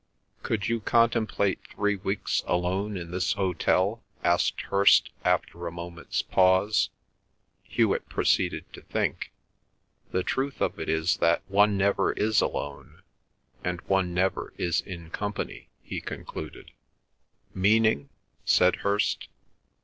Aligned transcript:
"Could 0.41 0.67
you 0.67 0.79
contemplate 0.79 1.59
three 1.75 1.95
weeks 1.97 2.41
alone 2.47 2.97
in 2.97 3.11
this 3.11 3.33
hotel?" 3.33 4.01
asked 4.23 4.59
Hirst, 4.61 5.11
after 5.23 5.67
a 5.67 5.71
moment's 5.71 6.23
pause. 6.23 6.89
Hewet 7.65 8.09
proceeded 8.09 8.65
to 8.73 8.81
think. 8.81 9.31
"The 10.09 10.23
truth 10.23 10.59
of 10.59 10.79
it 10.79 10.89
is 10.89 11.17
that 11.17 11.43
one 11.47 11.77
never 11.77 12.13
is 12.13 12.41
alone, 12.41 13.03
and 13.63 13.79
one 13.81 14.11
never 14.11 14.53
is 14.57 14.81
in 14.81 15.11
company," 15.11 15.69
he 15.83 16.01
concluded. 16.01 16.71
"Meaning?" 17.53 18.09
said 18.43 18.77
Hirst. 18.77 19.27